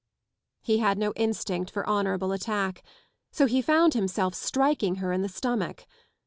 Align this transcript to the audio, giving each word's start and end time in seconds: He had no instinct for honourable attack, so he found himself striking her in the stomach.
He 0.63 0.79
had 0.79 0.97
no 0.97 1.13
instinct 1.15 1.69
for 1.69 1.87
honourable 1.87 2.31
attack, 2.31 2.81
so 3.31 3.45
he 3.45 3.61
found 3.61 3.93
himself 3.93 4.33
striking 4.33 4.95
her 4.95 5.13
in 5.13 5.21
the 5.21 5.29
stomach. 5.29 5.85